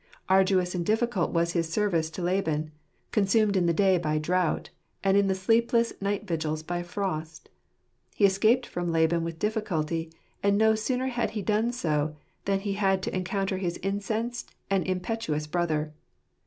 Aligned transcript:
Arduous 0.29 0.73
and 0.73 0.83
difficult 0.83 1.29
was 1.31 1.51
his 1.53 1.71
service 1.71 2.09
to 2.09 2.23
Laban, 2.23 2.71
consumed 3.11 3.55
in 3.55 3.67
the 3.67 3.71
day 3.71 3.99
by 3.99 4.17
drought, 4.17 4.71
and 5.03 5.15
in 5.15 5.27
the 5.27 5.35
sleep 5.35 5.71
less 5.73 5.93
night 6.01 6.25
vigils 6.25 6.63
by 6.63 6.81
frost. 6.81 7.49
He 8.15 8.25
escaped 8.25 8.65
from 8.65 8.91
Laban 8.91 9.23
with 9.23 9.37
difficulty; 9.37 10.11
and 10.41 10.57
no 10.57 10.73
sooner 10.73 11.05
had 11.09 11.29
he 11.37 11.43
done 11.43 11.71
so 11.71 12.15
than 12.45 12.61
he 12.61 12.73
had 12.73 13.03
to 13.03 13.15
encounter 13.15 13.59
his 13.59 13.77
incensed 13.83 14.49
and 14.71 14.83
impetuous 14.87 15.45
brother. 15.45 15.93